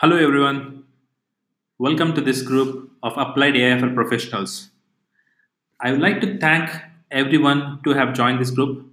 Hello, 0.00 0.16
everyone. 0.16 0.84
Welcome 1.76 2.14
to 2.14 2.20
this 2.20 2.40
group 2.40 2.88
of 3.02 3.14
Applied 3.16 3.56
AI 3.56 3.80
for 3.80 3.92
Professionals. 3.92 4.70
I 5.80 5.90
would 5.90 6.00
like 6.00 6.20
to 6.20 6.38
thank 6.38 6.70
everyone 7.10 7.80
to 7.82 7.94
have 7.94 8.14
joined 8.14 8.40
this 8.40 8.52
group. 8.52 8.86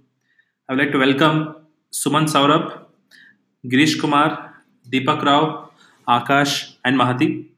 I 0.68 0.72
would 0.72 0.80
like 0.82 0.90
to 0.90 0.98
welcome 0.98 1.54
Suman 1.92 2.26
Saurabh, 2.32 2.86
Girish 3.64 4.00
Kumar, 4.00 4.56
Deepak 4.90 5.22
Rao, 5.22 5.70
Akash, 6.08 6.74
and 6.84 6.98
Mahati. 6.98 7.50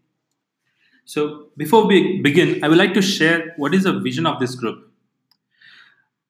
So, 1.07 1.47
before 1.57 1.87
we 1.87 2.21
begin, 2.21 2.63
I 2.63 2.69
would 2.69 2.77
like 2.77 2.93
to 2.93 3.01
share 3.01 3.55
what 3.57 3.73
is 3.73 3.85
the 3.85 3.99
vision 3.99 4.27
of 4.27 4.41
this 4.41 4.55
group. 4.55 4.91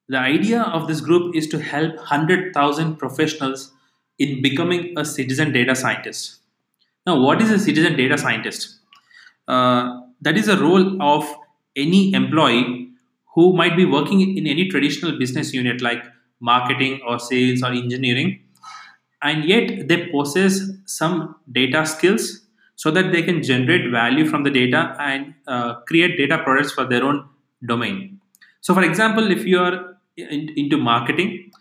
The 0.09 0.19
idea 0.19 0.63
of 0.63 0.87
this 0.87 1.01
group 1.01 1.35
is 1.35 1.49
to 1.49 1.59
help 1.59 1.97
100,000 1.97 2.95
professionals 2.95 3.73
in 4.21 4.41
becoming 4.41 4.97
a 4.97 5.05
citizen 5.05 5.51
data 5.53 5.75
scientist. 5.75 6.39
Now, 7.09 7.19
what 7.19 7.41
is 7.41 7.51
a 7.51 7.59
citizen 7.59 7.97
data 7.97 8.19
scientist? 8.19 8.81
Uh, 9.47 10.01
that 10.21 10.37
is 10.37 10.49
a 10.49 10.59
role 10.59 11.03
of 11.03 11.25
any 11.75 12.13
employee 12.13 12.91
who 13.35 13.55
might 13.57 13.77
be 13.77 13.87
working 13.87 14.21
in 14.37 14.47
any 14.47 14.69
traditional 14.69 15.19
business 15.19 15.55
unit 15.55 15.81
like 15.81 16.03
marketing 16.41 17.01
or 17.07 17.19
sales 17.19 17.63
or 17.63 17.73
engineering, 17.73 18.41
and 19.23 19.47
yet 19.47 19.89
they 19.89 20.07
possess 20.09 20.61
some 20.85 21.37
data 21.51 21.87
skills 21.87 22.43
so 22.77 22.91
that 22.91 23.11
they 23.11 23.23
can 23.23 23.43
generate 23.43 23.91
value 23.91 24.27
from 24.27 24.43
the 24.43 24.51
data 24.51 24.95
and 25.01 25.35
uh, 25.47 25.77
create 25.93 26.19
data 26.19 26.39
products 26.45 26.73
for 26.73 26.85
their 26.85 27.03
own 27.05 27.27
domain. 27.67 28.21
So, 28.61 28.75
for 28.75 28.83
example, 28.83 29.31
if 29.31 29.47
you 29.47 29.61
are 29.61 29.97
in, 30.19 30.51
into 30.57 30.77
marketing, 30.77 31.53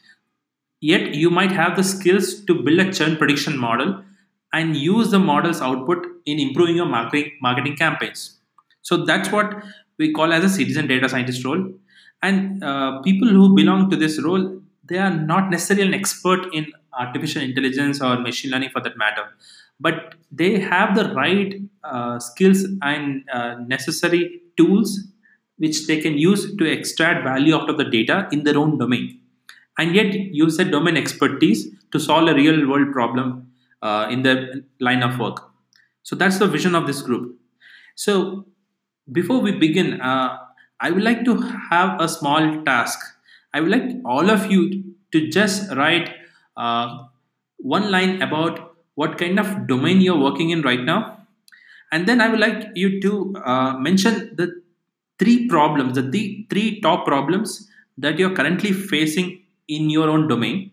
yet 0.81 1.15
you 1.15 1.29
might 1.29 1.51
have 1.51 1.77
the 1.77 1.83
skills 1.83 2.43
to 2.45 2.53
build 2.53 2.79
a 2.79 2.91
churn 2.91 3.15
prediction 3.15 3.57
model 3.57 4.03
and 4.57 4.75
use 4.75 5.11
the 5.15 5.19
model's 5.19 5.61
output 5.61 6.05
in 6.25 6.39
improving 6.39 6.77
your 6.81 6.89
marketing 6.93 7.31
marketing 7.41 7.75
campaigns. 7.75 8.21
So 8.81 8.97
that's 9.09 9.31
what 9.31 9.53
we 9.97 10.13
call 10.13 10.33
as 10.37 10.43
a 10.43 10.49
citizen 10.49 10.87
data 10.87 11.09
scientist 11.09 11.43
role. 11.43 11.63
And 12.21 12.63
uh, 12.63 13.01
people 13.01 13.27
who 13.27 13.55
belong 13.55 13.89
to 13.89 13.95
this 13.95 14.21
role, 14.21 14.61
they 14.89 14.97
are 14.97 15.13
not 15.13 15.49
necessarily 15.49 15.87
an 15.87 15.93
expert 15.93 16.47
in 16.53 16.71
artificial 16.97 17.41
intelligence 17.41 18.01
or 18.01 18.17
machine 18.19 18.51
learning 18.51 18.71
for 18.71 18.81
that 18.81 18.97
matter, 18.97 19.25
but 19.79 20.15
they 20.31 20.59
have 20.59 20.95
the 20.95 21.13
right 21.13 21.61
uh, 21.83 22.17
skills 22.19 22.65
and 22.81 23.23
uh, 23.31 23.55
necessary 23.67 24.41
tools 24.55 24.99
which 25.57 25.87
they 25.87 25.99
can 25.99 26.17
use 26.17 26.55
to 26.55 26.65
extract 26.71 27.23
value 27.23 27.55
out 27.55 27.69
of 27.69 27.77
the 27.77 27.83
data 27.83 28.27
in 28.31 28.43
their 28.43 28.57
own 28.57 28.77
domain 28.77 29.19
and 29.77 29.95
yet 29.95 30.13
use 30.13 30.57
that 30.57 30.71
domain 30.71 30.97
expertise 30.97 31.67
to 31.91 31.99
solve 31.99 32.27
a 32.27 32.33
real 32.33 32.67
world 32.67 32.91
problem 32.91 33.46
uh, 33.81 34.07
in 34.09 34.23
the 34.23 34.63
line 34.79 35.03
of 35.03 35.19
work. 35.19 35.43
So 36.03 36.15
that's 36.15 36.39
the 36.39 36.47
vision 36.47 36.75
of 36.75 36.87
this 36.87 37.01
group. 37.01 37.39
So 37.95 38.45
before 39.11 39.39
we 39.39 39.51
begin, 39.51 40.01
uh, 40.01 40.37
I 40.79 40.91
would 40.91 41.03
like 41.03 41.25
to 41.25 41.35
have 41.71 41.99
a 41.99 42.07
small 42.07 42.63
task. 42.63 42.99
I 43.53 43.61
would 43.61 43.71
like 43.71 43.83
all 44.05 44.29
of 44.29 44.51
you 44.51 44.83
to 45.11 45.27
just 45.29 45.71
write 45.75 46.13
uh, 46.55 47.05
one 47.57 47.91
line 47.91 48.21
about 48.21 48.75
what 48.95 49.17
kind 49.17 49.39
of 49.39 49.67
domain 49.67 50.01
you're 50.01 50.19
working 50.19 50.49
in 50.49 50.61
right 50.61 50.81
now. 50.81 51.25
And 51.91 52.07
then 52.07 52.21
I 52.21 52.27
would 52.29 52.39
like 52.39 52.69
you 52.75 52.99
to 53.01 53.35
uh, 53.43 53.73
mention 53.77 54.35
the 54.35 54.61
three 55.19 55.47
problems, 55.47 55.95
the 55.95 56.09
th- 56.11 56.47
three 56.49 56.81
top 56.81 57.05
problems 57.05 57.69
that 57.97 58.19
you're 58.19 58.35
currently 58.35 58.71
facing 58.73 59.41
in 59.67 59.89
your 59.89 60.09
own 60.09 60.27
domain. 60.27 60.71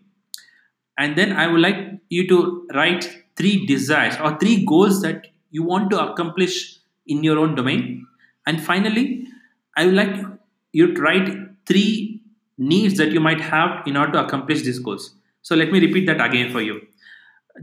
And 0.97 1.17
then 1.17 1.33
I 1.33 1.47
would 1.47 1.61
like 1.61 1.77
you 2.09 2.27
to 2.27 2.67
write 2.73 3.23
three 3.35 3.65
desires 3.65 4.15
or 4.23 4.37
three 4.39 4.65
goals 4.65 5.01
that 5.01 5.27
you 5.51 5.63
want 5.63 5.89
to 5.91 6.11
accomplish 6.11 6.77
in 7.07 7.23
your 7.23 7.37
own 7.37 7.55
domain. 7.55 8.07
And 8.47 8.61
finally, 8.63 9.27
I 9.75 9.85
would 9.85 9.95
like 9.95 10.15
you 10.71 10.93
to 10.93 11.01
write 11.01 11.29
three 11.65 12.21
needs 12.57 12.97
that 12.97 13.11
you 13.11 13.19
might 13.19 13.41
have 13.41 13.85
in 13.85 13.97
order 13.97 14.13
to 14.13 14.25
accomplish 14.25 14.61
these 14.61 14.79
goals. 14.79 15.13
So 15.41 15.55
let 15.55 15.71
me 15.71 15.79
repeat 15.79 16.05
that 16.07 16.21
again 16.21 16.51
for 16.51 16.61
you. 16.61 16.81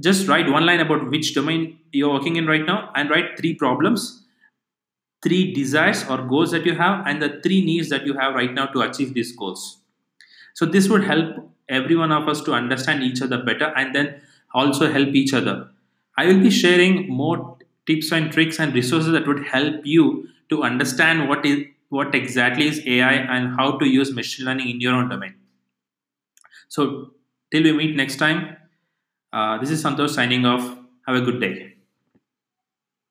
Just 0.01 0.29
write 0.29 0.49
one 0.51 0.65
line 0.65 0.81
about 0.81 1.11
which 1.11 1.35
domain 1.35 1.79
you're 1.93 2.13
working 2.13 2.37
in 2.37 2.47
right 2.47 2.65
now 2.65 2.91
and 2.95 3.11
write 3.11 3.39
three 3.39 3.55
problems, 3.55 4.25
three 5.23 5.53
desires 5.53 6.05
or 6.09 6.19
goals 6.27 6.51
that 6.53 6.65
you 6.65 6.75
have, 6.75 7.07
and 7.07 7.21
the 7.23 7.41
three 7.43 7.65
needs 7.65 7.89
that 7.91 8.07
you 8.07 8.15
have 8.15 8.35
right 8.35 8.53
now 8.53 8.67
to 8.67 8.81
achieve 8.81 9.15
these 9.15 9.37
goals. 9.37 9.82
So 10.55 10.67
this 10.67 10.89
would 10.89 11.05
help 11.05 11.51
every 11.69 11.97
one 11.97 12.13
of 12.13 12.29
us 12.29 12.41
to 12.43 12.53
understand 12.53 13.03
each 13.03 13.23
other 13.23 13.43
better 13.43 13.73
and 13.77 13.95
then 13.95 14.21
also 14.55 14.91
help 14.93 15.09
each 15.09 15.33
other. 15.33 15.69
I 16.17 16.27
will 16.27 16.41
be 16.41 16.51
sharing 16.51 17.09
more 17.09 17.57
tips 17.87 18.13
and 18.13 18.31
tricks 18.31 18.59
and 18.61 18.75
resources 18.75 19.13
that 19.13 19.27
would 19.27 19.47
help 19.47 19.85
you 19.85 20.29
to 20.51 20.63
understand 20.63 21.29
what 21.29 21.45
is 21.47 21.65
what 21.89 22.15
exactly 22.15 22.69
is 22.69 22.81
AI 22.87 23.13
and 23.13 23.55
how 23.57 23.79
to 23.79 23.87
use 23.87 24.13
machine 24.15 24.47
learning 24.47 24.69
in 24.71 24.81
your 24.81 24.95
own 24.95 25.09
domain. 25.11 25.35
So 26.69 27.11
till 27.51 27.63
we 27.65 27.73
meet 27.73 27.97
next 27.97 28.17
time, 28.17 28.57
uh, 29.33 29.59
this 29.59 29.71
is 29.71 29.85
Santosh 29.85 30.11
signing 30.11 30.47
off. 30.47 30.79
Have 31.07 31.17
a 31.17 31.21
good 31.21 31.41
day. 31.41 31.72